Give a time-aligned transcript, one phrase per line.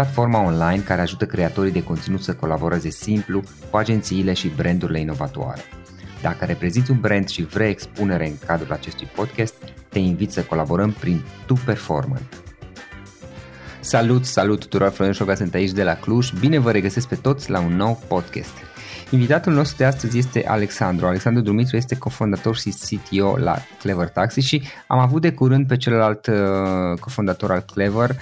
[0.00, 5.60] platforma online care ajută creatorii de conținut să colaboreze simplu cu agențiile și brandurile inovatoare.
[6.22, 9.54] Dacă reprezinți un brand și vrei expunere în cadrul acestui podcast,
[9.88, 12.42] te invit să colaborăm prin Tu Performant.
[13.80, 16.32] Salut, salut tuturor, Florin Șoga sunt aici de la Cluj.
[16.32, 18.69] Bine vă regăsesc pe toți la un nou podcast.
[19.10, 21.06] Invitatul nostru de astăzi este Alexandru.
[21.06, 25.76] Alexandru Dumitru este cofondator și CTO la Clever Taxi și am avut de curând pe
[25.76, 28.16] celălalt uh, cofondator al Clever uh,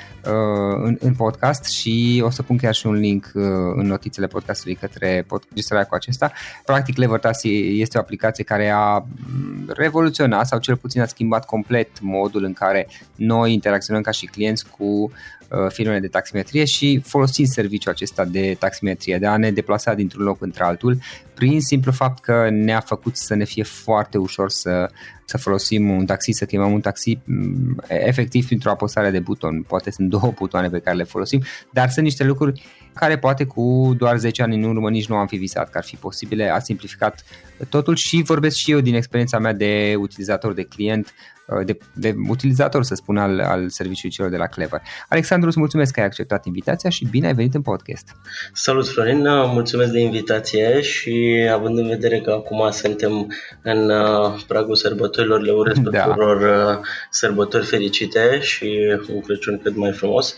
[0.84, 3.42] în, în podcast și o să pun chiar și un link uh,
[3.74, 6.32] în notițele podcastului către registrarea cu acesta.
[6.64, 11.46] Practic Clever Taxi este o aplicație care a mm, revoluționat sau cel puțin a schimbat
[11.46, 15.37] complet modul în care noi interacționăm ca și clienți cu Uh,
[15.68, 20.42] firmele de taximetrie și folosind serviciul acesta de taximetrie, de a ne deplasa dintr-un loc
[20.42, 20.98] într-altul,
[21.34, 24.90] prin simplu fapt că ne-a făcut să ne fie foarte ușor să,
[25.24, 29.62] să folosim un taxi, să chemăm un taxi mm, efectiv printr-o apăsare de buton.
[29.62, 32.62] Poate sunt două butoane pe care le folosim, dar sunt niște lucruri
[32.94, 35.84] care poate cu doar 10 ani în urmă nici nu am fi visat că ar
[35.84, 36.48] fi posibile.
[36.48, 37.24] A simplificat
[37.68, 42.14] totul și vorbesc și eu din experiența mea de utilizator, de client, Uh, de, de
[42.28, 44.82] utilizator, să spun, al, al serviciului celor de la Clever.
[45.08, 48.16] Alexandru, îți mulțumesc că ai acceptat invitația și bine ai venit în podcast.
[48.52, 54.44] Salut, Florin, uh, mulțumesc de invitație și având în vedere că acum suntem în uh,
[54.46, 56.02] pragul sărbătorilor, le urez da.
[56.02, 56.80] tuturor
[57.10, 60.34] sărbători fericite și un Crăciun cât mai frumos,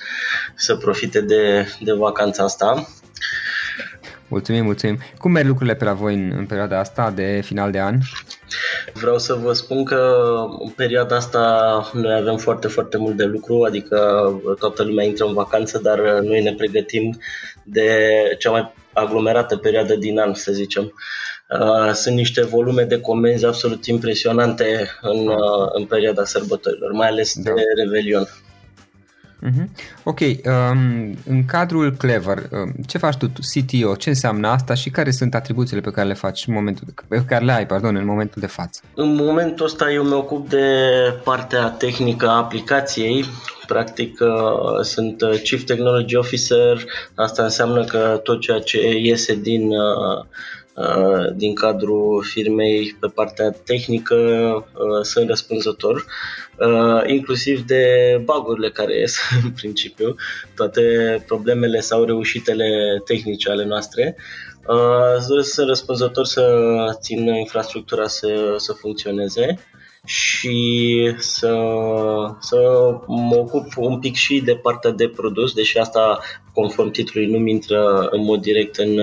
[0.55, 2.89] să profite de, de vacanța asta.
[4.29, 4.99] Mulțumim, mulțumim.
[5.19, 7.99] Cum merg lucrurile pe la voi în, în perioada asta de final de an?
[8.93, 10.25] Vreau să vă spun că
[10.59, 15.33] în perioada asta noi avem foarte, foarte mult de lucru, adică toată lumea intră în
[15.33, 17.19] vacanță, dar noi ne pregătim
[17.62, 20.95] de cea mai aglomerată perioadă din an, să zicem.
[21.61, 27.34] Uh, sunt niște volume de comenzi absolut impresionante în, uh, în perioada sărbătorilor, mai ales
[27.34, 27.53] da.
[27.53, 28.28] de Revelion.
[29.47, 29.69] Uh-huh.
[30.05, 35.11] Ok, um, în cadrul Clever, um, ce faci tu, CTO, ce înseamnă asta și care
[35.11, 38.41] sunt atribuțiile pe care le faci în momentul, pe care le ai, pardon, în momentul
[38.41, 38.81] de față?
[38.95, 40.67] În momentul ăsta eu mă ocup de
[41.25, 43.25] partea tehnică a aplicației,
[43.73, 49.71] practic uh, sunt uh, Chief Technology Officer, asta înseamnă că tot ceea ce iese din
[49.71, 50.25] uh,
[50.81, 56.05] Uh, din cadrul firmei pe partea tehnică uh, sunt răspunzător,
[56.59, 57.85] uh, inclusiv de
[58.25, 60.15] bagurile care ies în principiu,
[60.55, 60.83] toate
[61.27, 64.17] problemele sau reușitele tehnice ale noastre.
[65.43, 66.45] Sunt răspunzător să
[67.01, 69.59] țin infrastructura să, să funcționeze
[70.05, 71.55] și să,
[72.41, 72.56] să
[73.06, 76.19] mă ocup un pic și de partea de produs, deși asta,
[76.53, 78.99] conform titlului, nu mi intră în mod direct în,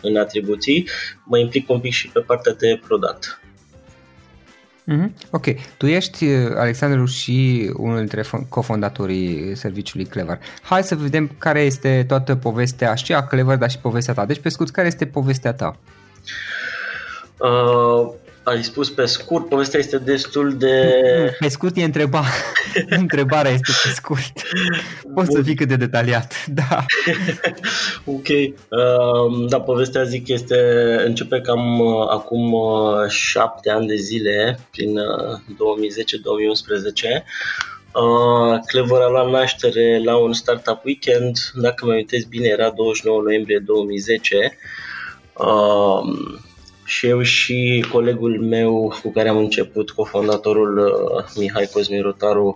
[0.00, 0.88] în atribuții,
[1.24, 3.40] mă implic un pic și pe partea de product.
[4.90, 5.30] Mm-hmm.
[5.30, 5.44] Ok.
[5.76, 6.24] Tu ești,
[6.56, 10.38] Alexandru, și unul dintre cofondatorii serviciului Clever.
[10.62, 14.24] Hai să vedem care este toată povestea și a Clever, dar și povestea ta.
[14.24, 15.76] Deci, pe scurt, care este povestea ta?
[17.36, 18.12] Uh,
[18.42, 20.92] ai spus pe scurt, povestea este destul de...
[21.38, 22.24] Pe scurt e întreba.
[23.00, 24.32] Întrebarea este pe scurt.
[25.14, 25.36] Poți Bun.
[25.36, 26.84] să fii cât de detaliat, da.
[28.16, 28.28] ok.
[28.28, 30.56] Uh, da, povestea zic este,
[31.04, 35.38] începe cam uh, acum uh, șapte ani de zile, prin uh,
[37.20, 37.22] 2010-2011.
[37.94, 43.22] Uh, Clever a luat naștere la un startup weekend, dacă mă amintesc bine, era 29
[43.22, 44.56] noiembrie 2010.
[45.32, 46.00] Uh,
[46.90, 52.54] și eu și colegul meu cu care am început, cofondatorul uh, Mihai Cosmin Rotaru,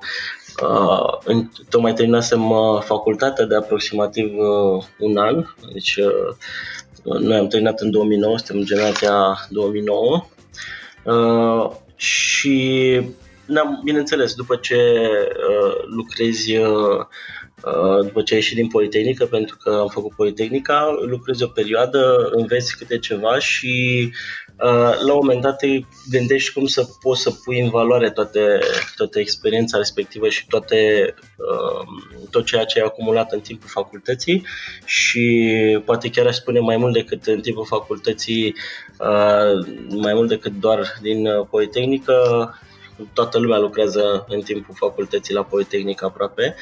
[0.62, 7.46] uh, în, tocmai terminasem uh, facultatea de aproximativ uh, un an, deci uh, noi am
[7.46, 10.26] terminat în 2009, suntem în generația 2009
[11.04, 13.00] uh, și,
[13.84, 17.06] bineînțeles, după ce uh, lucrezi uh, uh,
[18.02, 22.76] după ce ai ieșit din Politehnică, pentru că am făcut Politehnica, lucrezi o perioadă, înveți
[22.76, 24.10] câte ceva și
[24.62, 25.80] Uh, la un moment dat te
[26.10, 28.58] gândești cum să poți să pui în valoare toate,
[28.96, 31.86] toată experiența respectivă și toate, uh,
[32.30, 34.46] tot ceea ce ai acumulat în timpul facultății
[34.84, 35.48] și
[35.84, 38.54] poate chiar aș spune mai mult decât în timpul facultății,
[38.98, 42.14] uh, mai mult decât doar din Politehnică,
[43.12, 46.54] toată lumea lucrează în timpul facultății la Politehnică aproape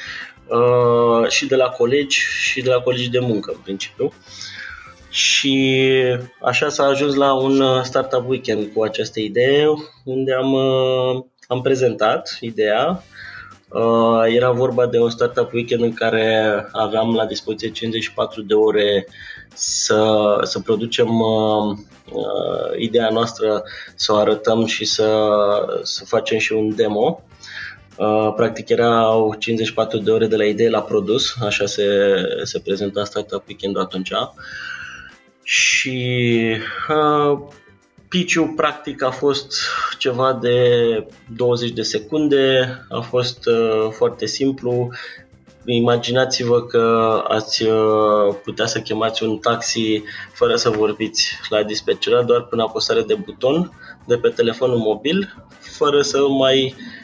[1.27, 4.05] și de la colegi și de la colegi de muncă în principiu.
[4.05, 4.13] Uh,
[5.13, 5.87] și
[6.41, 9.67] așa s-a ajuns la un uh, startup weekend cu această idee,
[10.03, 13.03] unde am, uh, am prezentat ideea.
[13.69, 19.07] Uh, era vorba de un startup weekend în care aveam la dispoziție 54 de ore
[19.53, 21.77] să, să producem uh,
[22.77, 23.63] ideea noastră,
[23.95, 25.29] să o arătăm și să,
[25.81, 27.21] să facem și un demo.
[27.97, 31.85] Uh, practic erau 54 de ore de la idee la produs, așa se,
[32.43, 34.09] se prezenta Startup Weekend atunci.
[34.09, 34.17] Uh,
[35.43, 36.57] și
[36.89, 37.39] uh,
[38.07, 39.53] pitch practic a fost
[39.97, 40.57] ceva de
[41.35, 44.89] 20 de secunde, a fost uh, foarte simplu.
[45.65, 50.03] Imaginați-vă că ați uh, putea să chemați un taxi
[50.33, 53.71] fără să vorbiți la dispecerat, doar prin apăsare de buton
[54.07, 57.02] de pe telefonul mobil, fără să mai uh,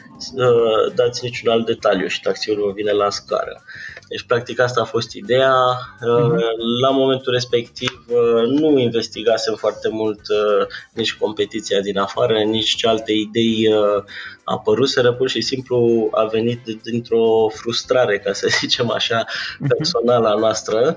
[0.94, 3.62] dați niciun alt detaliu și taxiul vine la scară.
[4.10, 5.52] Deci, practic, asta a fost ideea.
[5.52, 6.80] Uh-huh.
[6.80, 12.88] La momentul respectiv uh, nu investigasem foarte mult uh, nici competiția din afară, nici ce
[12.88, 14.02] alte idei uh,
[14.44, 19.24] apăruseră, pur și simplu a venit dintr-o frustrare, ca să zicem așa,
[19.58, 19.68] mhm.
[19.76, 20.96] personală a noastră.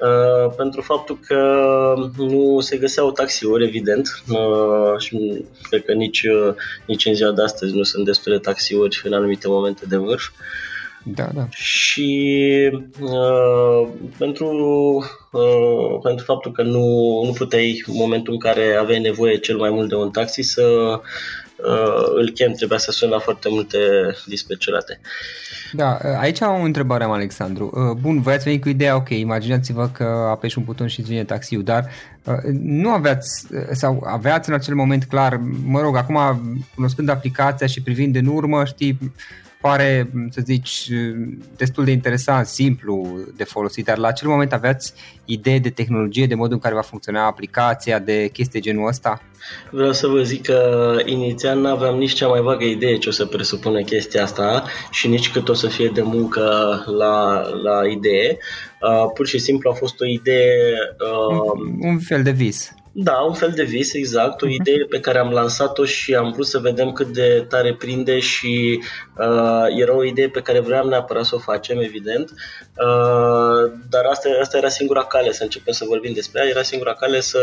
[0.00, 1.40] Uh, pentru faptul că
[2.16, 6.54] nu se găseau taxiuri, evident, uh, și cred că nici, uh,
[6.86, 10.28] nici în ziua de astăzi nu sunt destule taxiuri în anumite momente de vârf.
[10.28, 10.74] Uh,
[11.14, 11.48] da, da.
[11.50, 12.70] Și
[13.00, 13.88] uh,
[14.18, 14.48] pentru,
[15.32, 19.70] uh, pentru faptul că nu, nu puteai, în momentul în care aveai nevoie cel mai
[19.70, 20.62] mult de un taxi, să
[21.56, 23.78] uh, îl chem, trebuia să suni la foarte multe
[24.26, 25.00] dispecerate.
[25.72, 27.70] Da, uh, aici am o întrebare, am Alexandru.
[27.74, 31.08] Uh, bun, voi ați venit cu ideea, ok, imaginați-vă că apeși un buton și îți
[31.08, 31.88] vine taxiul, dar
[32.24, 36.18] uh, nu aveați, sau aveați în acel moment clar, mă rog, acum
[36.74, 38.98] cunoscând aplicația și privind în urmă, știi,
[39.66, 40.90] pare, să zici,
[41.56, 44.92] destul de interesant, simplu de folosit, dar la acel moment aveați
[45.24, 49.20] idee de tehnologie, de modul în care va funcționa aplicația, de chestii genul ăsta?
[49.70, 50.58] Vreau să vă zic că
[51.04, 55.08] inițial nu aveam nici cea mai vagă idee ce o să presupune chestia asta și
[55.08, 56.42] nici cât o să fie de muncă
[56.98, 58.38] la, la idee.
[58.80, 60.54] Uh, pur și simplu a fost o idee...
[61.30, 62.74] Uh, un, un fel de vis.
[62.98, 64.50] Da, un fel de vis, exact, o uh-huh.
[64.50, 68.82] idee pe care am lansat-o și am vrut să vedem cât de tare prinde și
[69.18, 74.28] uh, era o idee pe care vreau neapărat să o facem, evident, uh, dar asta,
[74.40, 77.40] asta era singura cale, să începem să vorbim despre ea, era singura cale să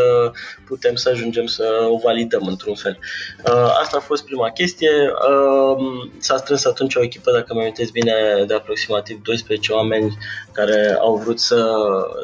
[0.66, 2.98] putem să ajungem să o validăm într-un fel.
[3.46, 4.92] Uh, asta a fost prima chestie,
[5.30, 5.86] uh,
[6.18, 8.14] s-a strâns atunci o echipă, dacă mă amintesc bine,
[8.48, 10.18] de aproximativ 12 oameni
[10.52, 11.66] care au vrut să,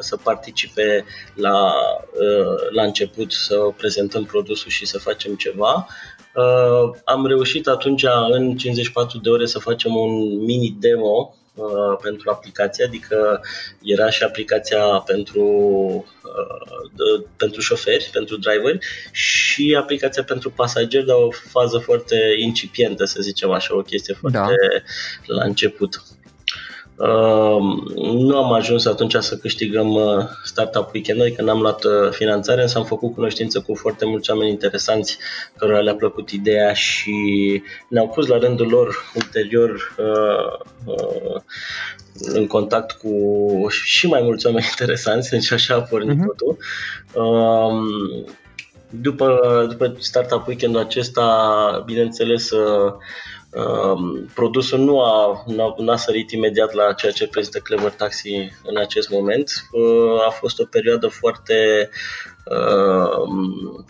[0.00, 1.04] să participe
[1.34, 1.72] la,
[2.12, 5.86] uh, la început început să prezentăm produsul și să facem ceva.
[6.34, 12.30] Uh, am reușit atunci în 54 de ore să facem un mini demo uh, pentru
[12.30, 13.40] aplicație, adică
[13.82, 15.44] era și aplicația pentru,
[16.24, 18.78] uh, de, pentru șoferi, pentru driveri
[19.12, 24.38] și aplicația pentru pasageri, dar o fază foarte incipientă, să zicem așa, o chestie foarte
[24.38, 25.34] da.
[25.34, 26.02] la început.
[27.00, 27.62] Uh,
[28.12, 32.78] nu am ajuns atunci să câștigăm uh, Startup Weekend, adică n-am luat uh, finanțare, însă
[32.78, 35.18] am făcut cunoștință cu foarte mulți oameni interesanți
[35.56, 37.12] cărora le-a plăcut ideea și
[37.88, 41.40] ne-au pus la rândul lor ulterior uh, uh,
[42.18, 43.12] în contact cu
[43.68, 46.26] și mai mulți oameni interesanți, deci așa a pornit uh-huh.
[46.26, 46.56] totul.
[47.14, 48.24] Uh,
[48.90, 52.92] după, după Startup Weekend-ul acesta, bineînțeles, uh,
[53.52, 55.44] Um, produsul nu a,
[55.78, 59.50] n-a, sărit imediat la ceea ce prezintă Clever Taxi în acest moment.
[59.70, 61.90] Uh, a fost o perioadă foarte
[62.44, 63.80] uh,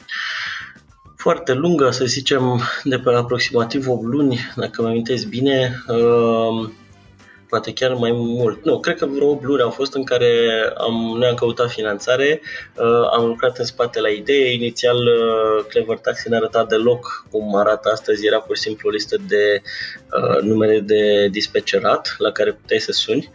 [1.17, 5.83] foarte lungă, să zicem, de pe aproximativ 8 luni, dacă mă amintesc bine.
[5.88, 6.69] Uh,
[7.50, 8.64] poate chiar mai mult.
[8.64, 12.40] Nu, cred că vreo 8 luni au fost în care am, noi am căutat finanțare,
[12.76, 14.52] uh, am lucrat în spate la idee.
[14.52, 18.92] Inițial, uh, Clever Taxi ne arăta deloc cum arată astăzi, era pur și simplu o
[18.92, 23.30] listă de uh, numere de dispecerat la care puteai să suni.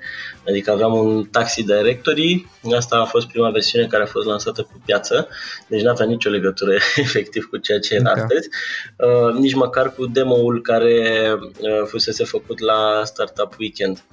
[0.47, 4.73] Adică aveam un taxi directory, asta a fost prima versiune care a fost lansată pe
[4.85, 5.27] piață,
[5.67, 8.13] deci nu avea nicio legătură efectiv cu ceea ce e okay.
[8.13, 8.49] astăzi,
[8.97, 14.03] uh, nici măcar cu demo-ul care uh, fusese făcut la Startup Weekend.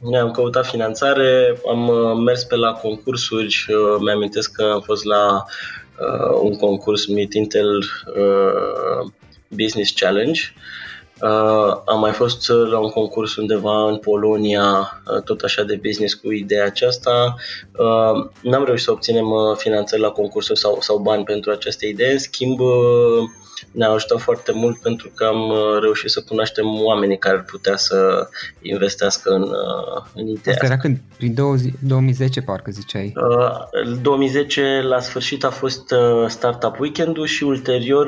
[0.00, 1.90] mi-am căutat finanțare, am
[2.22, 3.66] mers pe la concursuri,
[4.00, 5.44] mi-amintesc că am fost la
[6.40, 7.84] un concurs Meet Intel
[9.48, 10.85] Business Challenge Uh,
[11.84, 16.32] am mai fost la un concurs undeva în Polonia, uh, tot așa de business cu
[16.32, 17.34] ideea aceasta.
[17.78, 22.12] Uh, n-am reușit să obținem uh, finanțări la concursuri sau, sau bani pentru aceste idei.
[22.12, 22.68] În schimb, uh,
[23.70, 27.76] ne-a ajutat foarte mult pentru că am uh, reușit să cunoaștem oamenii care ar putea
[27.76, 28.28] să
[28.62, 30.66] investească în, uh, în ideea asta.
[30.66, 30.98] era când?
[31.16, 31.34] Prin
[31.80, 33.12] 2010 parcă ziceai?
[34.02, 35.94] 2010 la sfârșit a fost
[36.26, 38.06] Startup Weekend-ul și ulterior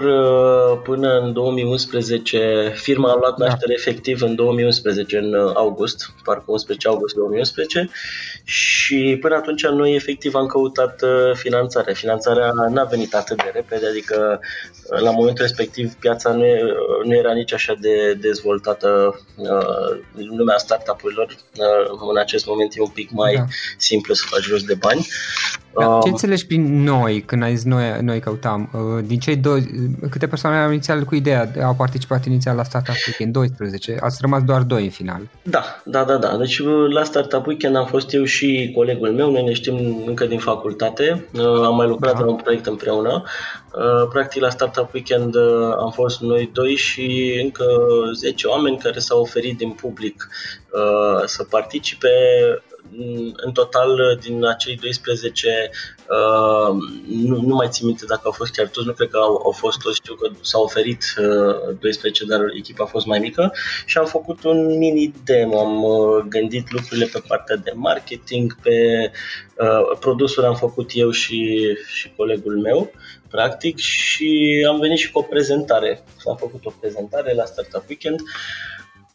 [0.82, 3.44] până în 2011 firma a luat da.
[3.44, 3.80] naștere da.
[3.80, 7.90] efectiv în 2011, în august, parcă 11 august 2011
[8.44, 11.02] și până atunci noi efectiv am căutat
[11.34, 11.92] finanțare.
[11.92, 14.40] Finanțarea n-a venit atât de repede, adică
[14.88, 16.62] la momentul respectiv piața nu, e,
[17.04, 21.26] nu era nici așa de dezvoltată uh, în lumea startup-urilor.
[21.58, 23.44] Uh, în acest moment e un pic mai da.
[23.76, 25.06] simplu să faci rost de bani.
[25.78, 28.70] Da, ce um, înțelegi prin noi, când ai zis noi, noi căutam?
[28.72, 29.66] Uh, din cei doi,
[30.10, 33.32] câte persoane au inițial cu ideea, au participat inițial la Startup Weekend?
[33.32, 33.96] 12.
[34.00, 35.20] Ați rămas doar doi în final.
[35.42, 36.36] Da, da, da, da.
[36.36, 40.26] Deci uh, la Startup Weekend am fost eu și colegul meu, noi ne știm încă
[40.26, 42.20] din facultate, uh, am mai lucrat da.
[42.20, 43.22] la un proiect împreună.
[44.12, 45.27] Practic la Startup Weekend
[45.78, 47.64] am fost noi doi și încă
[48.14, 50.28] 10 oameni care s-au oferit din public
[51.24, 52.08] să participe
[53.36, 55.70] în total, din acei 12,
[56.08, 56.76] uh,
[57.08, 59.50] nu, nu mai țin minte dacă au fost chiar toți, nu cred că au, au
[59.50, 63.52] fost toți, știu că s-au oferit uh, 12, dar echipa a fost mai mică
[63.86, 69.10] și am făcut un mini demo, am uh, gândit lucrurile pe partea de marketing, pe
[69.58, 72.90] uh, produsul am făcut eu și, și colegul meu,
[73.30, 76.04] practic, și am venit și cu o prezentare.
[76.16, 78.20] S-a făcut o prezentare la Startup Weekend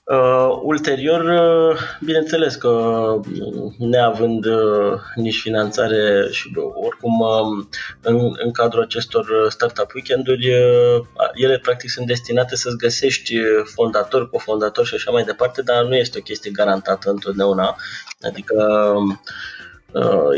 [0.05, 7.65] Uh, ulterior, uh, bineînțeles că uh, neavând uh, nici finanțare și uh, oricum uh,
[8.01, 14.87] în, în cadrul acestor startup weekenduri, uh, ele practic sunt destinate să-ți găsești fondatori, cofondatori
[14.87, 17.75] și așa mai departe, dar nu este o chestie garantată întotdeauna.
[18.21, 18.55] Adică
[18.95, 19.62] uh, Uh,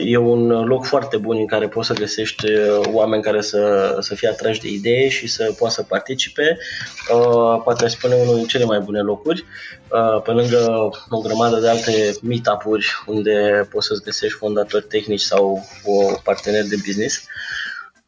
[0.05, 4.15] e un loc foarte bun în care poți să găsești uh, oameni care să, să
[4.15, 6.57] fie atrași de idee și să poată să participe.
[7.13, 9.45] Uh, poate aș spune unul din cele mai bune locuri,
[10.23, 16.13] pe lângă o grămadă de alte meetup-uri unde poți să-ți găsești fondatori tehnici sau o
[16.23, 17.27] parteneri de business.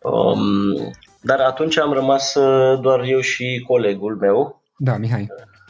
[0.01, 2.34] Um, dar atunci am rămas
[2.82, 4.62] doar eu și colegul meu.
[4.77, 5.27] Da, Mihai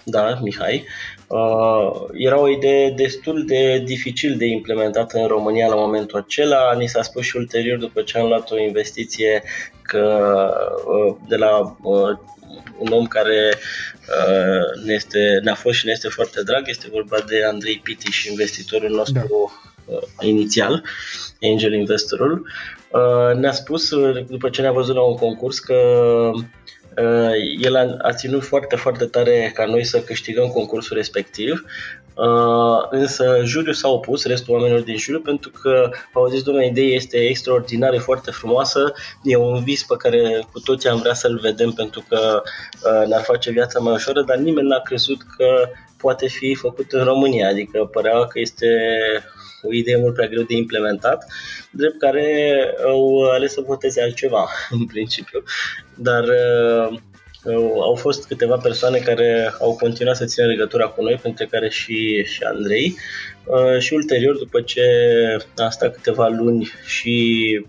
[0.10, 0.86] da, Mihai,
[1.28, 6.74] uh, era o idee destul de dificil de implementat în România la momentul acela.
[6.78, 9.44] Ni s-a spus și ulterior, după ce am luat o investiție,
[9.82, 10.30] că
[10.88, 12.18] uh, de la uh,
[12.78, 17.18] un om care uh, ne este, ne-a fost și ne este foarte drag, este vorba
[17.28, 19.52] de Andrei Pitiș, investitorul nostru
[19.86, 19.94] da.
[19.94, 20.84] uh, inițial,
[21.42, 22.48] angel investorul,
[22.92, 25.76] uh, ne-a spus, uh, după ce ne-a văzut la un concurs, că
[26.32, 26.44] Uh,
[27.60, 31.66] el a, a ținut foarte, foarte tare ca noi să câștigăm concursul respectiv,
[32.14, 36.88] uh, însă juriul s-a opus, restul oamenilor din juriu, pentru că au zis, domnule, ideea
[36.88, 41.72] este extraordinară, foarte frumoasă, e un vis pe care cu toții am vrea să-l vedem
[41.72, 46.56] pentru că uh, ne-ar face viața mai ușoară, dar nimeni n-a crezut că poate fi
[46.56, 48.68] făcut în România, adică părea că este
[49.62, 51.26] o idee mult prea greu de implementat,
[51.72, 54.50] drept care au ales să voteze altceva,
[54.80, 55.44] în principiu.
[55.96, 57.00] Dar uh,
[57.82, 62.24] au fost câteva persoane care au continuat să țină legătura cu noi, pentru care și,
[62.26, 62.96] și Andrei.
[63.46, 64.84] Uh, și ulterior, după ce
[65.58, 67.66] a stat câteva luni și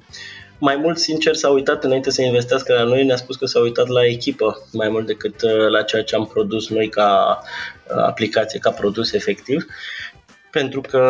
[0.61, 3.87] mai mult, sincer, s-a uitat înainte să investească la noi, ne-a spus că s-a uitat
[3.87, 7.40] la echipă mai mult decât uh, la ceea ce am produs noi ca
[7.97, 9.66] aplicație, ca produs efectiv
[10.58, 11.02] pentru că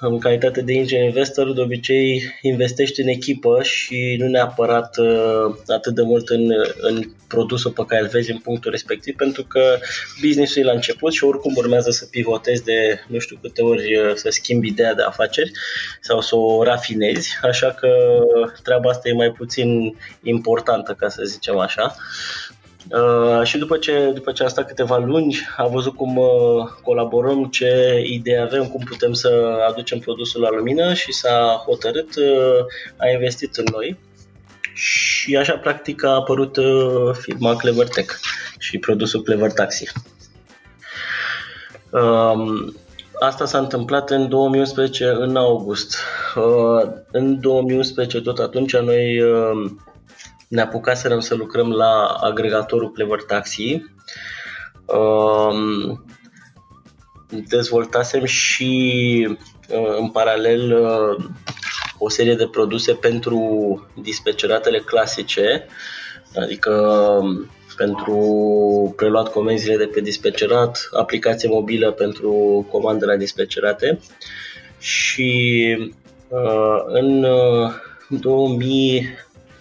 [0.00, 5.94] în calitate de angel investor de obicei investești în echipă și nu neapărat uh, atât
[5.94, 9.78] de mult în, în produsul pe care îl vezi în punctul respectiv, pentru că
[10.20, 14.14] businessul e la început și oricum urmează să pivotezi de nu știu câte ori uh,
[14.14, 15.50] să schimbi ideea de afaceri
[16.00, 17.88] sau să o rafinezi, așa că
[18.62, 21.96] treaba asta e mai puțin importantă, ca să zicem așa.
[22.90, 27.44] Uh, și după ce, după ce am stat câteva luni, a văzut cum uh, colaborăm,
[27.44, 32.64] ce idei avem, cum putem să aducem produsul la lumină și s-a hotărât, uh,
[32.96, 33.98] a investit în noi.
[34.74, 38.14] Și așa, practic, a apărut uh, firma Clever Tech
[38.58, 39.92] și produsul Clever Taxi.
[41.90, 42.74] Um,
[43.20, 45.96] Asta s-a întâmplat în 2011, în august.
[46.34, 49.70] Uh, în 2011, tot atunci, noi uh,
[50.48, 53.82] ne apucaserăm să lucrăm la agregatorul Clever Taxi.
[54.86, 56.04] Um,
[57.48, 59.38] dezvoltasem și
[59.98, 60.72] în paralel
[61.98, 63.38] o serie de produse pentru
[64.02, 65.66] dispeceratele clasice,
[66.36, 67.20] adică
[67.76, 72.32] pentru preluat comenzile de pe dispecerat, aplicație mobilă pentru
[72.70, 74.00] comandele dispecerate
[74.78, 75.76] și
[76.28, 77.72] uh, în uh,
[78.08, 79.08] 2000,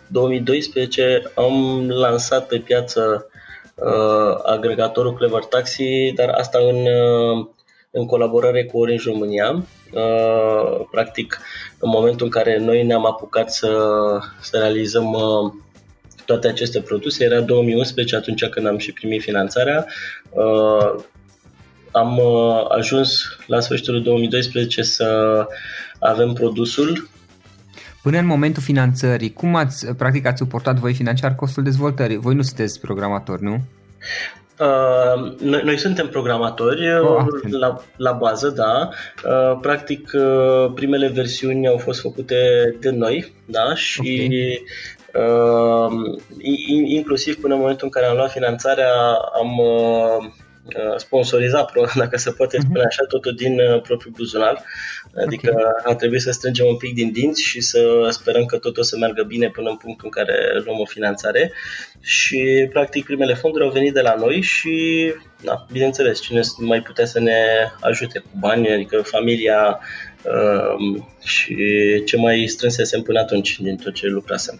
[0.08, 3.30] 2012 am lansat pe piață
[3.76, 7.48] uh, agregatorul Clever Taxi, dar asta în, uh,
[7.92, 9.66] în colaborare cu Orange România.
[9.94, 11.40] Uh, practic,
[11.80, 13.70] în momentul în care noi ne-am apucat să,
[14.42, 15.52] să realizăm uh,
[16.26, 19.86] toate aceste produse, era 2011 atunci când am și primit finanțarea.
[20.30, 21.04] Uh,
[21.92, 25.46] am uh, ajuns la sfârșitul 2012 să
[26.00, 27.10] avem produsul
[28.04, 32.18] Până în momentul finanțării, cum ați, practic, ați suportat voi financiar costul dezvoltării?
[32.18, 33.60] Voi nu sunteți programatori, nu?
[34.60, 38.90] Uh, noi, noi suntem programatori oh, la, la bază, da.
[39.26, 42.36] Uh, practic, uh, primele versiuni au fost făcute
[42.80, 44.64] de noi, da, și okay.
[45.14, 45.92] uh,
[46.86, 48.92] inclusiv până în momentul în care am luat finanțarea,
[49.42, 50.30] am uh,
[50.76, 51.72] Uh, sponsorizat,
[52.04, 52.88] dacă se poate spune mhm.
[52.88, 54.64] așa, totul din uh, propriul buzunar.
[55.26, 55.92] Adică okay.
[55.94, 58.98] a trebuit să strângem un pic din dinți și să sperăm că totul o să
[58.98, 61.52] meargă bine până în punctul în care luăm o finanțare.
[62.02, 67.06] Și, practic, primele fonduri au venit de la noi și, da, bineînțeles, cine mai putea
[67.06, 67.40] să ne
[67.82, 69.80] ajute cu bani, adică familia
[70.24, 71.56] uh, și
[72.06, 74.60] ce mai strânsesem până atunci din tot ce lucrasem.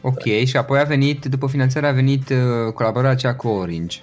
[0.00, 3.98] Ok, și apoi a venit, după finanțare a venit uh, colaborarea aceea cu Orange.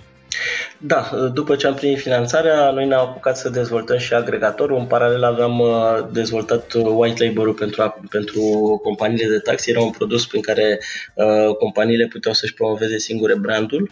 [0.77, 4.77] Da, după ce am primit finanțarea, noi ne-am apucat să dezvoltăm și agregatorul.
[4.77, 8.42] În paralel aveam uh, dezvoltat white label-ul pentru, pentru
[8.84, 9.70] companiile de taxi.
[9.70, 10.80] Era un produs prin care
[11.13, 13.89] uh, companiile puteau să-și promoveze singure brandul.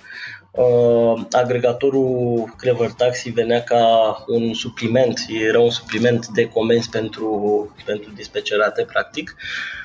[0.51, 8.11] Uh, agregatorul Clever Taxi venea ca un supliment, era un supliment de comenzi pentru, pentru
[8.15, 9.35] dispecerate, practic.
[9.37, 9.84] Uh,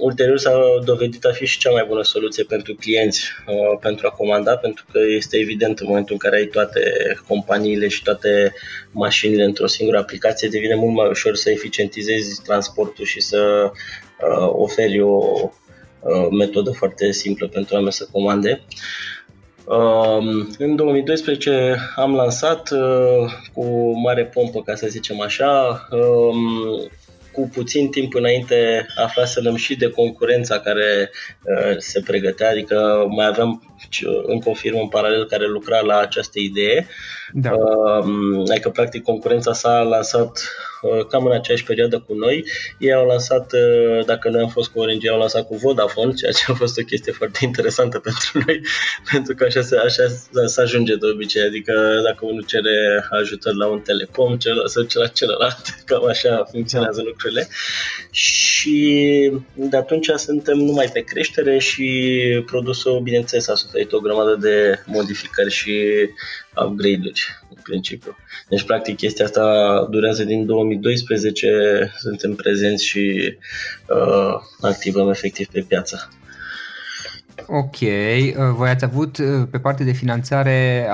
[0.00, 4.10] ulterior s-a dovedit a fi și cea mai bună soluție pentru clienți uh, pentru a
[4.10, 6.80] comanda, pentru că este evident în momentul în care ai toate
[7.28, 8.54] companiile și toate
[8.90, 15.00] mașinile într-o singură aplicație, devine mult mai ușor să eficientizezi transportul și să uh, oferi
[15.00, 15.22] o
[16.00, 18.62] uh, metodă foarte simplă pentru oameni să comande.
[19.64, 26.90] Uh, în 2012 am lansat uh, cu mare pompă, ca să zicem așa, uh,
[27.32, 31.10] cu puțin timp înainte aflaserăm și de concurența care
[31.42, 33.69] uh, se pregătea, adică mai aveam
[34.22, 36.86] încă o firmă în paralel care lucra la această idee.
[37.32, 37.50] Da.
[37.52, 40.42] Uh, adică, practic, concurența s-a lansat
[40.82, 42.44] uh, cam în aceeași perioadă cu noi.
[42.78, 46.32] Ei au lansat, uh, dacă noi am fost cu Orange, au lansat cu Vodafone, ceea
[46.32, 48.60] ce a fost o chestie foarte interesantă pentru noi,
[49.12, 50.02] pentru că așa se, așa
[50.46, 51.42] se ajunge de obicei.
[51.42, 57.02] Adică, dacă unul cere ajutor la un telecom, celălalt să la celălalt, cam așa funcționează
[57.02, 57.48] lucrurile.
[58.10, 64.82] Și de atunci suntem numai pe creștere și produsul, bineînțeles, a suferit o grămadă de
[64.86, 65.72] modificări și
[66.64, 68.16] upgrade-uri în principiu.
[68.48, 73.36] Deci, practic, chestia asta durează din 2012, suntem prezenți și
[73.88, 76.08] uh, activăm efectiv pe piață.
[77.46, 80.86] Ok, uh, voi ați avut uh, pe partea de finanțare,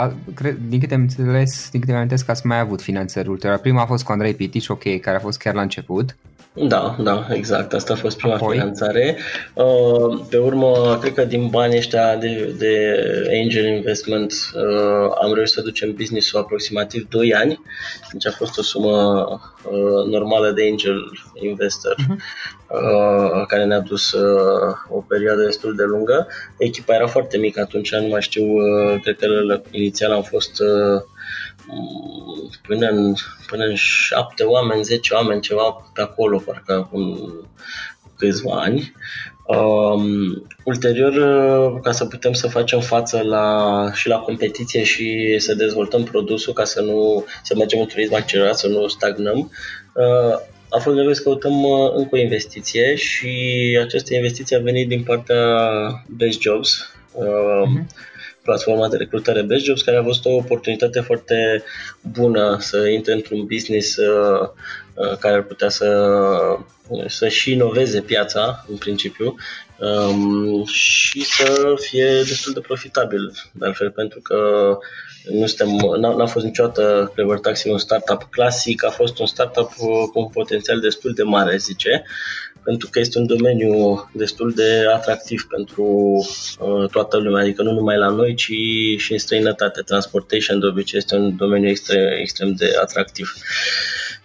[0.69, 3.59] din câte am înțeles, din câte mi amintesc, ați mai avut finanțări ulterior.
[3.59, 6.17] Prima a fost cu Andrei Pitici, ok, care a fost chiar la început.
[6.59, 7.73] Da, da, exact.
[7.73, 8.57] Asta a fost prima Apoi?
[8.57, 9.17] finanțare.
[9.55, 13.03] Uh, pe urmă, cred că din banii ăștia de, de
[13.43, 17.61] angel investment uh, am reușit să ducem business-ul aproximativ 2 ani.
[18.13, 19.27] Deci a fost o sumă
[19.63, 23.47] uh, normală de angel investor uh-huh.
[23.49, 24.13] care ne-a dus
[24.89, 26.27] o perioadă destul de lungă.
[26.59, 28.45] Echipa era foarte mică atunci, nu mai știu,
[29.03, 29.27] cred că
[29.71, 30.63] inițial am fost
[32.63, 33.15] până în,
[33.47, 37.33] până în șapte oameni, zece oameni, ceva pe acolo, parcă acum
[38.17, 38.93] câțiva ani.
[39.47, 41.15] Um, ulterior,
[41.81, 46.65] ca să putem să facem față la, și la competiție și să dezvoltăm produsul ca
[46.65, 49.39] să nu să mergem în turism accelerat, să nu stagnăm,
[49.95, 50.39] uh,
[50.71, 53.31] a fost nevoie să căutăm uh, încă o investiție și
[53.83, 55.45] această investiție a venit din partea
[56.17, 56.91] Best Jobs.
[57.13, 58.15] Uh, uh-huh
[58.47, 61.65] platforma de recrutare Best Jobs, care a fost o oportunitate foarte
[62.01, 64.49] bună să intre într-un business uh,
[64.95, 66.11] uh, care ar putea să,
[67.07, 69.35] să și inoveze piața, în principiu,
[69.79, 74.39] um, și să fie destul de profitabil, de altfel, pentru că
[75.31, 79.73] nu suntem, n-a, n-a fost niciodată Clever Taxi un startup clasic, a fost un startup
[79.73, 82.05] cu un potențial destul de mare, zice,
[82.67, 83.71] pentru că este un domeniu
[84.13, 85.85] destul de atractiv pentru
[86.59, 88.53] uh, toată lumea, adică nu numai la noi, ci
[88.97, 89.81] și în străinătate.
[89.81, 93.33] Transportation de obicei este un domeniu extrem, extrem de atractiv.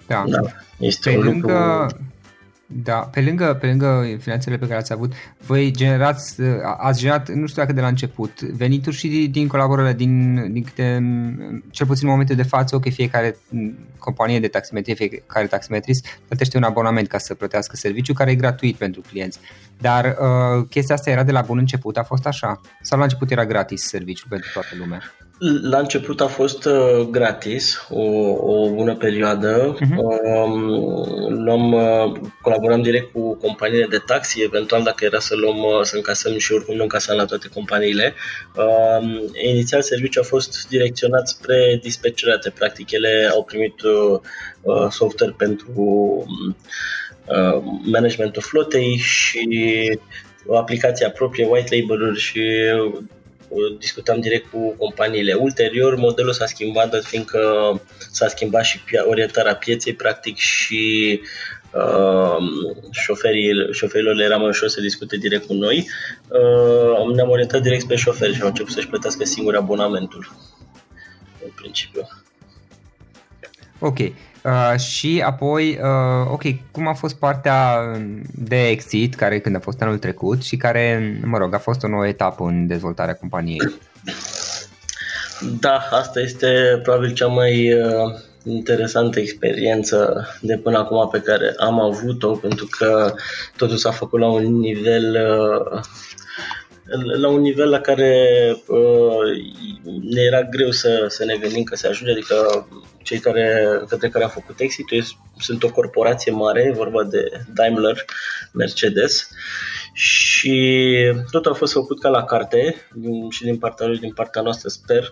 [0.07, 0.23] Da.
[0.27, 0.39] da.
[0.79, 2.10] Este pe un lângă, lucru...
[2.73, 5.13] Da, pe lângă, pe lângă finanțele pe care ați avut,
[5.45, 6.41] voi generați,
[6.77, 11.03] ați generat, nu știu dacă de la început, venituri și din colaborările, din, din câte,
[11.69, 13.37] cel puțin în momentul de față, ok, fiecare
[13.97, 18.75] companie de taximetrie, fiecare taximetrist plătește un abonament ca să plătească serviciu care e gratuit
[18.75, 19.39] pentru clienți.
[19.77, 22.61] Dar uh, chestia asta era de la bun început, a fost așa?
[22.81, 25.01] Sau la început era gratis serviciu pentru toată lumea?
[25.61, 29.75] La început a fost uh, gratis, o, o bună perioadă.
[29.75, 29.97] Uh-huh.
[29.97, 35.81] Um, luăm, uh, colaborăm direct cu companiile de taxi, eventual dacă era să luăm, uh,
[35.81, 38.13] să încasăm și oricum nu încasăm la toate companiile.
[38.55, 44.19] Um, inițial serviciul a fost direcționat spre dispecerate, practic ele au primit uh,
[44.61, 45.83] uh, software pentru
[47.25, 49.47] uh, managementul flotei și
[50.45, 52.41] o aplicație proprie, white label-uri și
[53.79, 55.33] discutam direct cu companiile.
[55.33, 61.21] Ulterior, modelul s-a schimbat, fiindcă s-a schimbat și orientarea pieței, practic, și
[61.73, 62.37] uh,
[62.91, 65.87] șoferii, șoferilor le era mai ușor să discute direct cu noi.
[66.27, 70.31] Uh, ne-am orientat direct pe șoferi și au început să-și plătească singur abonamentul,
[71.43, 72.07] în principiu.
[73.81, 73.97] Ok.
[73.99, 76.41] Uh, și apoi, uh, ok,
[76.71, 77.77] cum a fost partea
[78.31, 81.87] de exit, care când a fost anul trecut și care, mă rog, a fost o
[81.87, 83.59] nouă etapă în dezvoltarea companiei?
[85.59, 88.13] Da, asta este probabil cea mai uh,
[88.43, 93.13] interesantă experiență de până acum pe care am avut-o, pentru că
[93.57, 95.17] totul s-a făcut la un nivel
[95.73, 95.81] uh,
[97.19, 98.15] la un nivel la care
[98.67, 99.19] uh,
[100.01, 102.67] ne era greu să, să ne gândim că se ajunge, adică
[103.03, 104.85] cei care, către care a făcut exit
[105.39, 108.05] sunt o corporație mare, vorba de Daimler,
[108.53, 109.29] Mercedes
[109.93, 110.95] și
[111.31, 112.75] tot a fost făcut ca la carte
[113.29, 115.11] și din partea lui, din partea noastră sper.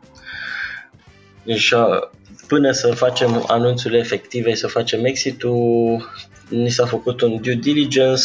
[1.43, 1.73] deci
[2.47, 6.09] până să facem anunțurile efective, să facem exit-ul,
[6.49, 8.23] ni s-a făcut un due diligence,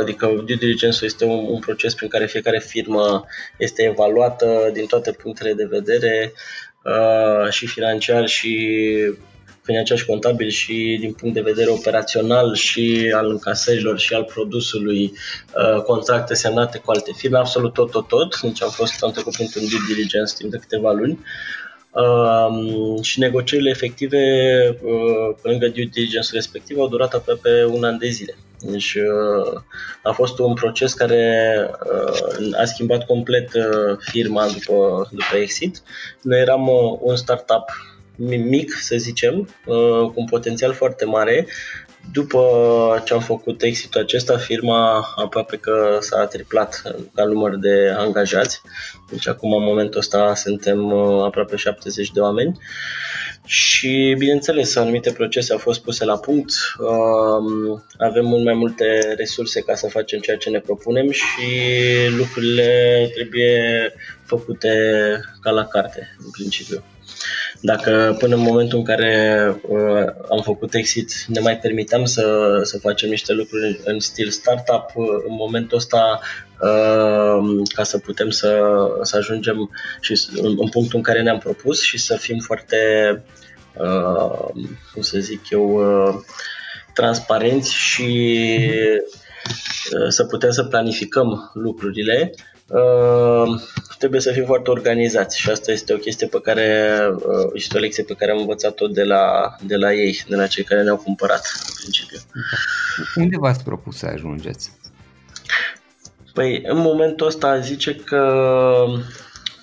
[0.00, 3.24] adică due diligence este un, un proces prin care fiecare firmă
[3.58, 6.32] este evaluată din toate punctele de vedere
[7.50, 8.90] și financiar și
[9.64, 15.12] financiar și contabil și din punct de vedere operațional și al încasărilor și al produsului,
[15.56, 18.40] uh, contracte semnate cu alte firme, absolut tot, tot, tot.
[18.40, 21.18] Deci am fost, am trecut printr-un due diligence timp de câteva luni.
[21.90, 24.18] Um, și negocierile efective
[24.82, 28.36] uh, pe lângă due diligence respectiv au durat aproape un an de zile.
[28.60, 29.60] Deci uh,
[30.02, 31.54] a fost un proces care
[31.92, 35.82] uh, a schimbat complet uh, firma după, după exit.
[36.22, 37.64] Noi eram uh, un startup
[38.16, 41.46] mic, să zicem, uh, cu un potențial foarte mare.
[42.12, 42.40] După
[43.04, 46.82] ce am făcut exitul acesta, firma aproape că s-a triplat
[47.14, 48.60] ca număr de angajați.
[49.10, 52.58] Deci acum, în momentul ăsta, suntem uh, aproape 70 de oameni.
[53.46, 56.52] Și, bineînțeles, anumite procese au fost puse la punct.
[56.78, 61.48] Um, avem mult mai multe resurse ca să facem ceea ce ne propunem și
[62.18, 63.92] lucrurile trebuie
[64.24, 64.70] făcute
[65.40, 66.84] ca la carte, în principiu.
[67.60, 72.78] Dacă până în momentul în care uh, am făcut exit ne mai permiteam să, să
[72.78, 76.20] facem niște lucruri în stil startup, uh, în momentul ăsta
[76.60, 78.60] uh, ca să putem să,
[79.02, 82.76] să ajungem și în, în punctul în care ne-am propus și să fim foarte,
[83.78, 84.48] uh,
[84.92, 86.14] cum să zic eu, uh,
[86.94, 88.40] transparenți și
[89.92, 92.34] uh, să putem să planificăm lucrurile.
[92.68, 93.60] Uh,
[93.98, 97.80] trebuie să fim foarte organizați și asta este o chestie pe care, uh, este o
[97.80, 100.96] lecție pe care am învățat-o de la, de la ei, de la cei care ne-au
[100.96, 102.18] cumpărat în principiu.
[103.14, 104.72] Unde v-ați propus să ajungeți?
[106.32, 108.22] Păi, în momentul ăsta zice că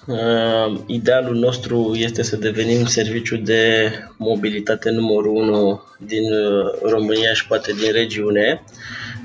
[0.07, 7.47] uh, idealul nostru este să devenim serviciu de mobilitate numărul 1 din uh, România și
[7.47, 8.63] poate din regiune.
[8.65, 8.71] Uh,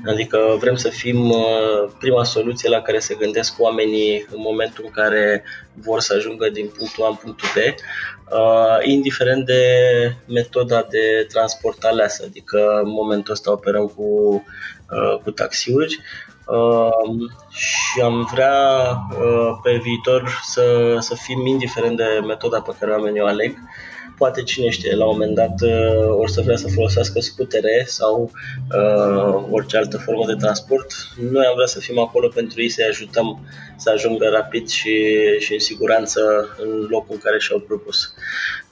[0.05, 4.91] Adică vrem să fim uh, prima soluție la care se gândesc oamenii în momentul în
[4.91, 9.61] care vor să ajungă din punctul A în punctul B, uh, indiferent de
[10.27, 12.23] metoda de transport aleasă.
[12.27, 14.03] Adică în momentul ăsta operăm cu,
[14.91, 15.99] uh, cu taxiuri
[17.49, 18.55] și am vrea
[19.63, 23.57] pe viitor să, să fim indiferent de metoda pe care oamenii o aleg,
[24.17, 28.31] poate cine știe, la un moment dat uh, or să vrea să folosească scutere sau
[28.75, 30.91] uh, orice altă formă de transport.
[31.31, 35.53] Noi am vrea să fim acolo pentru ei, să-i ajutăm să ajungă rapid și, și
[35.53, 36.21] în siguranță
[36.57, 38.13] în locul în care și-au propus.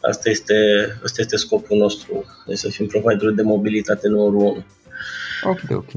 [0.01, 0.55] Asta este,
[1.03, 4.65] asta este scopul nostru, de să fim providerul de mobilitate numărul 1.
[5.43, 5.89] Ok, ok.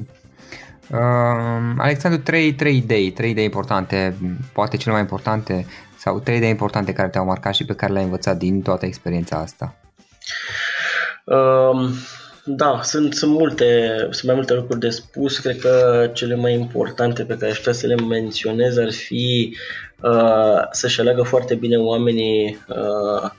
[0.90, 4.16] Uh, Alexandru, trei, trei idei, trei idei importante,
[4.52, 5.66] poate cele mai importante
[6.09, 9.37] sau trei idei importante care te-au marcat și pe care le-ai învățat din toată experiența
[9.37, 9.77] asta?
[11.25, 11.90] Um,
[12.44, 15.38] da, sunt, sunt multe, sunt mai multe lucruri de spus.
[15.38, 19.57] Cred că cele mai importante pe care aș vrea să le menționez ar fi
[20.03, 23.31] uh, să-și aleagă foarte bine oamenii uh,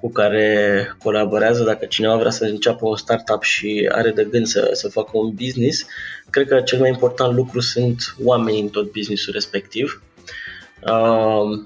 [0.00, 1.62] cu care colaborează.
[1.62, 5.30] Dacă cineva vrea să înceapă o startup și are de gând să, să facă un
[5.34, 5.86] business,
[6.30, 10.00] cred că cel mai important lucru sunt oamenii în tot businessul respectiv.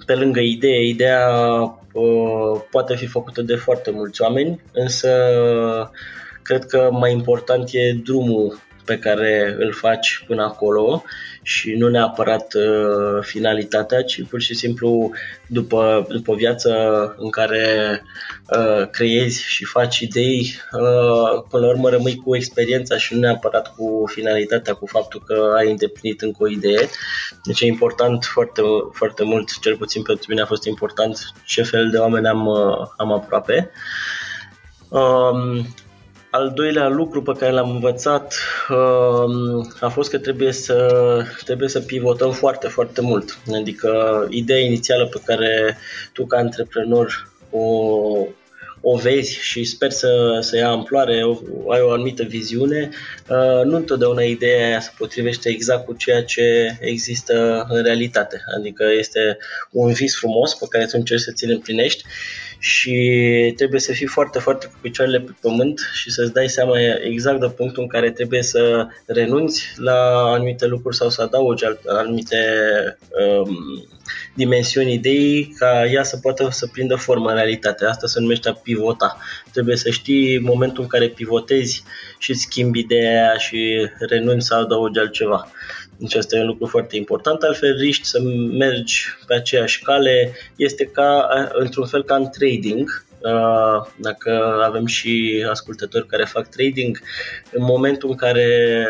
[0.07, 1.29] Pe lângă idee, ideea
[1.93, 5.11] uh, poate fi făcută de foarte mulți oameni, însă
[6.43, 8.59] cred că mai important e drumul
[8.91, 11.03] pe care îl faci până acolo
[11.43, 15.11] și nu neapărat uh, finalitatea, ci pur și simplu
[15.47, 16.71] după, după viață
[17.19, 18.03] în care
[18.57, 23.75] uh, creezi și faci idei, uh, până la urmă rămâi cu experiența și nu neapărat
[23.75, 26.89] cu finalitatea, cu faptul că ai îndeplinit încă o idee.
[27.45, 31.91] Deci e important foarte, foarte mult, cel puțin pentru mine a fost important ce fel
[31.91, 33.71] de oameni am, uh, am aproape.
[34.89, 35.67] Um,
[36.31, 38.35] al doilea lucru pe care l-am învățat
[38.69, 43.39] um, a fost că trebuie să, trebuie să pivotăm foarte, foarte mult.
[43.55, 45.79] Adică ideea inițială pe care
[46.13, 47.67] tu ca antreprenor o,
[48.81, 51.15] o vezi și sper să, să ia amploare,
[51.69, 52.91] ai o anumită viziune,
[53.29, 58.45] uh, nu întotdeauna ideea aia se potrivește exact cu ceea ce există în realitate.
[58.57, 59.39] Adică este
[59.71, 62.05] un vis frumos pe care tu încerci să ți-l împlinești
[62.61, 67.41] și trebuie să fii foarte, foarte cu picioarele pe pământ și să-ți dai seama exact
[67.41, 72.37] de punctul în care trebuie să renunți la anumite lucruri sau să adaugi anumite
[73.11, 73.89] um,
[74.35, 77.85] dimensiuni ideii ca ea să poată să prindă formă în realitate.
[77.85, 79.19] Asta se numește a pivota.
[79.53, 81.83] Trebuie să știi momentul în care pivotezi
[82.19, 85.51] și schimbi ideea și renunți să adaugi altceva.
[86.01, 88.21] Deci asta e un lucru foarte important, altfel riști să
[88.59, 93.05] mergi pe aceeași cale, este ca, într-un fel ca în trading,
[93.97, 97.01] dacă avem și ascultători care fac trading,
[97.53, 98.87] în momentul în care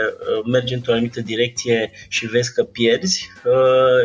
[0.47, 3.31] mergi într-o anumită direcție și vezi că pierzi,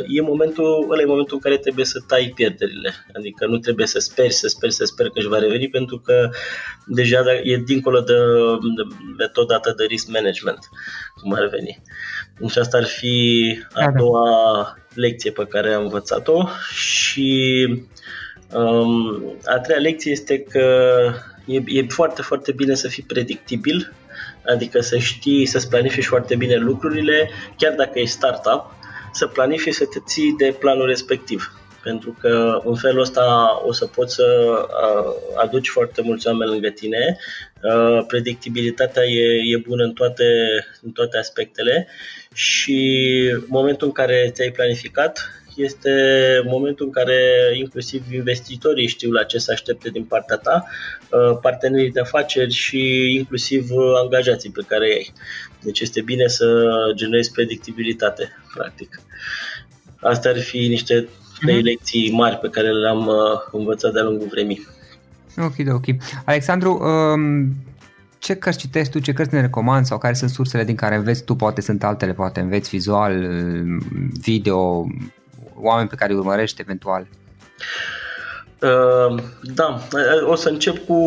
[0.08, 2.94] e momentul, ăla e momentul în care trebuie să tai pierderile.
[3.14, 6.30] Adică nu trebuie să speri, să speri, să speri că își va reveni, pentru că
[6.86, 8.14] deja e dincolo de
[9.18, 10.60] metoda ta de risk management,
[11.22, 11.82] cum ar veni.
[12.40, 13.98] Deci asta ar fi a da, da.
[13.98, 17.88] doua lecție pe care am învățat-o și um,
[19.46, 20.96] a treia lecție este că
[21.46, 23.94] e, e foarte, foarte bine să fii predictibil,
[24.46, 28.74] adică să știi, să-ți planifici foarte bine lucrurile, chiar dacă e startup,
[29.14, 33.26] să planifici să te ții de planul respectiv pentru că în felul ăsta
[33.66, 34.26] o să poți să
[35.36, 37.18] aduci foarte mulți oameni lângă tine.
[38.08, 40.26] Predictibilitatea e, e bună în toate,
[40.82, 41.88] în toate aspectele
[42.34, 42.80] și
[43.48, 45.92] momentul în care ți-ai planificat este
[46.46, 47.18] momentul în care
[47.60, 50.66] inclusiv investitorii știu la ce să aștepte din partea ta,
[51.42, 53.68] partenerii de afaceri și inclusiv
[54.04, 55.14] angajații pe care ai.
[55.64, 56.48] Deci este bine să
[56.96, 59.00] generezi predictibilitate, practic.
[60.02, 61.08] Astea ar fi niște
[61.40, 61.64] trei mm-hmm.
[61.64, 63.16] lecții mari pe care le-am uh,
[63.52, 64.68] învățat de-a lungul vremii.
[65.38, 65.86] Ok, ok.
[66.26, 67.54] Alexandru, um,
[68.20, 71.24] ce cărți citești tu, ce cărți ne recomand sau care sunt sursele din care înveți
[71.24, 73.28] tu, poate sunt altele, poate înveți vizual,
[74.22, 74.86] video,
[75.56, 77.02] oameni pe care îi urmărești eventual?
[77.02, 78.06] Uh,
[78.62, 79.88] Uh, da,
[80.28, 80.98] o să încep cu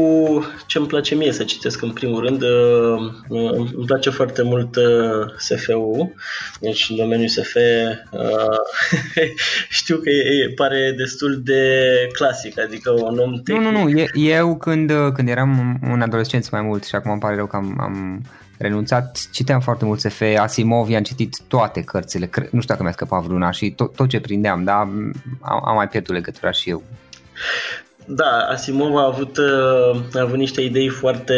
[0.67, 2.43] ce îmi place mie să citesc în primul rând.
[2.43, 3.13] Uh,
[3.77, 6.15] îmi place foarte mult uh, SF-ul,
[6.61, 7.57] deci în domeniul SF
[9.79, 11.83] știu că e, pare destul de
[12.13, 13.65] clasic, adică un om tehnic.
[13.65, 17.35] Nu, nu, nu, eu când, când eram un adolescent mai mult și acum îmi pare
[17.35, 18.23] rău că am, am
[18.59, 23.23] renunțat, citeam foarte mult SF, Asimov, am citit toate cărțile, nu știu dacă mi-a scăpat
[23.23, 26.83] vreuna și tot, tot ce prindeam, dar am, am mai pierdut legătura și eu.
[28.07, 31.35] Da, Asimov a avut, uh, a avut niște idei foarte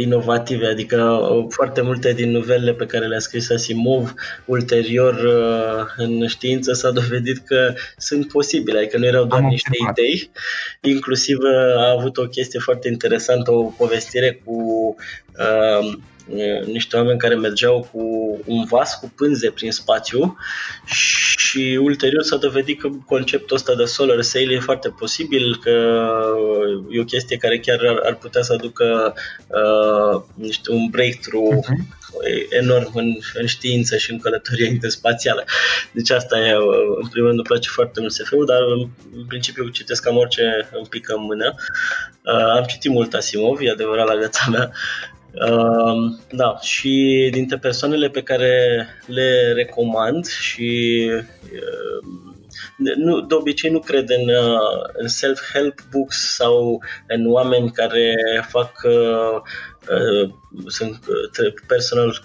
[0.00, 6.26] inovative, adică uh, foarte multe din novelele pe care le-a scris Asimov ulterior uh, în
[6.26, 9.98] știință s-a dovedit că sunt posibile, adică nu erau doar Am niște observat.
[9.98, 10.30] idei.
[10.80, 11.38] Inclusiv
[11.76, 14.54] a avut o chestie foarte interesantă, o povestire cu
[15.38, 15.92] uh,
[16.66, 18.00] niște oameni care mergeau cu
[18.44, 20.36] un vas cu pânze prin spațiu
[21.36, 26.04] și ulterior s-a dovedit că conceptul ăsta de solar sail e foarte posibil, că
[26.90, 29.14] e o chestie care chiar ar, ar putea să aducă
[29.46, 32.04] uh, niște, un breakthrough uh-huh
[32.48, 35.44] enorm în, în știință și în călătorie interspațială.
[35.92, 36.52] Deci asta e,
[37.00, 38.60] în primul rând, îmi place foarte mult SF-ul, dar
[39.16, 41.54] în principiu citesc cam orice îmi pică în mână.
[42.24, 44.72] Uh, am citit mult Asimov, e adevărat la viața mea.
[45.36, 51.10] Uh, da, și dintre persoanele pe care le recomand și
[51.42, 52.16] uh,
[52.96, 58.14] nu, de obicei nu cred în, uh, în self-help books sau în oameni care
[58.48, 59.40] fac uh,
[59.90, 60.30] uh,
[60.66, 62.22] sunt uh, personal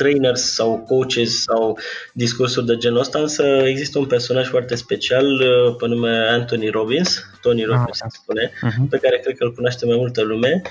[0.00, 1.78] trainers sau coaches sau
[2.12, 7.26] discursuri de genul ăsta, însă există un personaj foarte special uh, pe nume Anthony Robbins,
[7.40, 8.88] Tony ah, Robbins ah, se spune, uh-huh.
[8.90, 10.62] pe care cred că îl cunoaște mai multă lume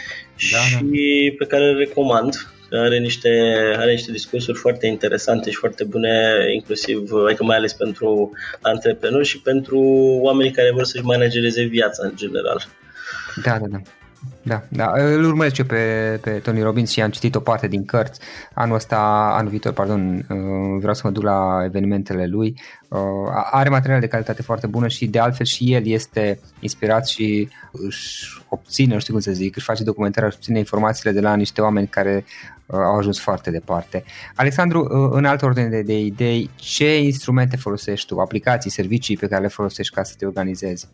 [0.51, 1.35] da, și da.
[1.37, 2.33] pe care îl recomand.
[2.71, 3.29] Are niște,
[3.77, 9.41] are niște discursuri foarte interesante și foarte bune, inclusiv, adică mai ales pentru antreprenori și
[9.41, 9.79] pentru
[10.21, 12.67] oamenii care vor să-și managereze viața în general.
[13.43, 13.77] Da, da, da.
[14.41, 17.85] Da, da, îl urmăresc eu pe, pe Tony Robbins și am citit o parte din
[17.85, 18.19] cărți.
[18.53, 18.97] Anul ăsta,
[19.37, 22.61] anul viitor, pardon, uh, vreau să mă duc la evenimentele lui.
[22.87, 22.99] Uh,
[23.51, 28.41] are material de calitate foarte bună și de altfel și el este inspirat și își
[28.49, 31.61] obține, nu știu cum să zic, își face documentare, își obține informațiile de la niște
[31.61, 32.25] oameni care
[32.65, 34.03] uh, au ajuns foarte departe.
[34.35, 39.41] Alexandru, în altă ordine de, de idei, ce instrumente folosești tu, aplicații, servicii pe care
[39.41, 40.87] le folosești ca să te organizezi?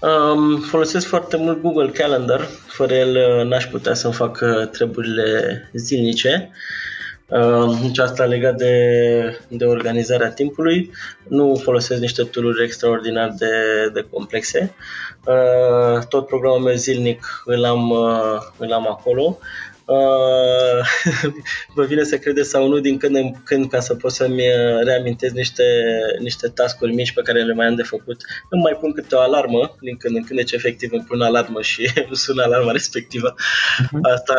[0.00, 5.70] Um, folosesc foarte mult Google Calendar, fără el uh, n-aș putea să-mi fac uh, treburile
[5.72, 6.50] zilnice.
[7.28, 10.90] Uh, nici asta legat de, de organizarea timpului.
[11.28, 13.50] Nu folosesc niște tooluri extraordinar de,
[13.92, 14.74] de complexe.
[15.26, 19.38] Uh, tot programul meu zilnic îl am, uh, îl am acolo.
[19.86, 20.82] Uh,
[21.76, 24.84] vă vine să credeți sau nu din când în când ca să pot să-mi uh,
[24.84, 25.64] reamintesc niște,
[26.18, 28.16] niște tascuri mici pe care le mai am de făcut.
[28.50, 31.62] Îmi mai pun câte o alarmă din când în când, deci efectiv îmi pun alarmă
[31.62, 33.34] și sună alarma respectivă.
[33.34, 34.12] Uh-huh.
[34.14, 34.34] Asta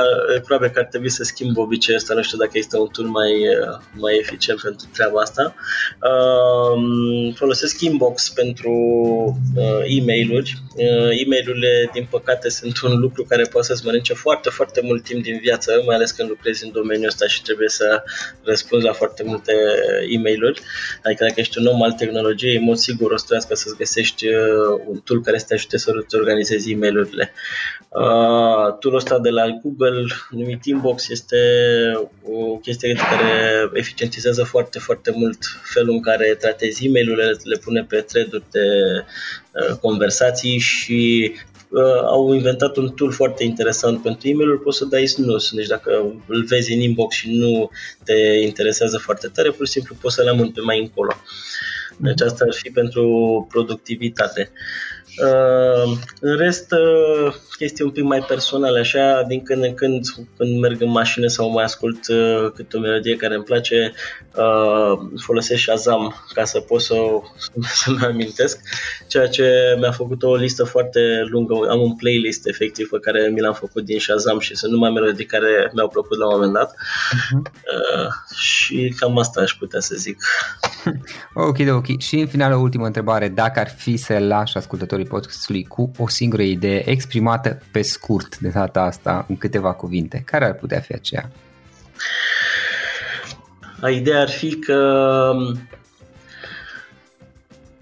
[0.45, 3.31] probabil că ar trebui să schimb obiceiul ăsta, nu știu dacă este un tool mai,
[3.31, 5.55] uh, mai eficient pentru treaba asta.
[6.01, 8.71] Uh, folosesc Inbox pentru
[9.55, 10.53] uh, e-mail-uri.
[10.75, 15.23] Uh, e-mail-urile, din păcate, sunt un lucru care poate să-ți mănânce foarte, foarte mult timp
[15.23, 18.03] din viață, mai ales când lucrezi în domeniul ăsta și trebuie să
[18.43, 19.53] răspunzi la foarte multe
[20.09, 20.61] e mail
[21.03, 24.27] Adică dacă ești un om al tehnologiei, în mod sigur o să trebuiască să-ți găsești
[24.27, 27.09] uh, un tool care să te ajute să organizezi e mail
[27.89, 31.37] Uh, tool ăsta de la Google, numit Inbox, este
[32.23, 37.83] o chestie care eficientizează foarte, foarte mult felul în care tratezi e mail le pune
[37.83, 38.65] pe thread de
[39.51, 41.31] uh, conversații și
[41.69, 45.67] uh, au inventat un tool foarte interesant pentru e mail poți să dai snus, deci
[45.67, 47.69] dacă îl vezi în inbox și nu
[48.03, 51.11] te interesează foarte tare, pur și simplu poți să le amâni pe mai încolo.
[51.97, 54.51] Deci asta ar fi pentru productivitate.
[54.53, 54.96] Uh,
[56.19, 60.05] în rest, uh, chestii un pic mai personale, așa, din când în când,
[60.37, 63.93] când merg în mașină sau mai ascult uh, câte o melodie care îmi place,
[64.35, 66.95] uh, folosesc Shazam ca să pot să,
[67.83, 68.59] să-mi amintesc,
[69.07, 70.99] ceea ce mi-a făcut o listă foarte
[71.29, 74.89] lungă, am un playlist efectiv pe care mi l-am făcut din Shazam și sunt numai
[74.89, 77.37] melodii care mi-au plăcut la un moment dat uh-huh.
[77.37, 80.17] uh, și cam asta aș putea să zic.
[81.49, 81.99] ok, ok.
[81.99, 86.07] Și în final o ultimă întrebare, dacă ar fi să lași ascultătorii podcastului cu o
[86.07, 90.93] singură idee exprimată pe scurt de data asta în câteva cuvinte, care ar putea fi
[90.93, 91.31] aceea?
[93.89, 95.31] Ideea ar fi că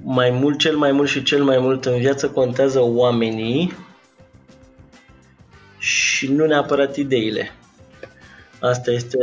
[0.03, 3.73] mai mult, cel mai mult și cel mai mult în viață contează oamenii
[5.77, 7.51] și nu neapărat ideile.
[8.59, 9.17] Asta este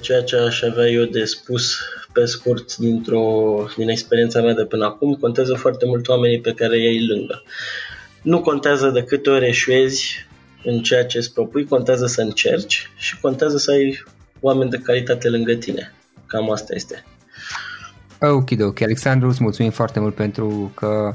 [0.00, 1.78] ceea ce aș avea eu de spus
[2.12, 5.14] pe scurt dintr-o, din experiența mea de până acum.
[5.14, 7.42] Contează foarte mult oamenii pe care ei lângă.
[8.22, 10.26] Nu contează de câte ori eșuezi
[10.64, 14.04] în ceea ce îți propui, contează să încerci și contează să ai
[14.40, 15.94] oameni de calitate lângă tine.
[16.26, 17.04] Cam asta este.
[18.20, 18.80] Ok, ok.
[18.80, 21.10] Alexandru, îți mulțumim foarte mult pentru că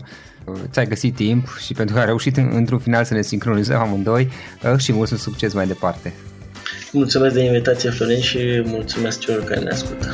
[0.46, 4.30] uh, ți-ai găsit timp și pentru că ai reușit într-un final să ne sincronizăm amândoi
[4.64, 6.14] uh, și mult succes mai departe.
[6.92, 10.08] Mulțumesc de invitație, Florin, și mulțumesc celor care ne ascultă.